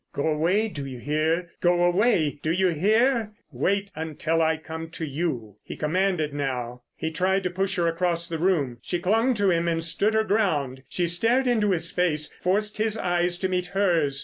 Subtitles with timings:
[0.13, 1.51] "Go away, do you hear!
[1.61, 3.33] Go away, do you hear!
[3.51, 6.81] Wait until I come to you." He commanded now.
[6.95, 8.79] He tried to push her across the room.
[8.81, 10.81] She clung to him and stood her ground.
[10.89, 14.19] She stared into his face, forced his eyes to meet hers.